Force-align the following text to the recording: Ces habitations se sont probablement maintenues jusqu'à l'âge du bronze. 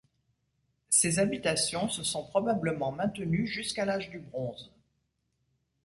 Ces 0.89 1.19
habitations 1.19 1.87
se 1.87 2.01
sont 2.01 2.25
probablement 2.25 2.91
maintenues 2.91 3.45
jusqu'à 3.45 3.85
l'âge 3.85 4.09
du 4.09 4.17
bronze. 4.17 4.73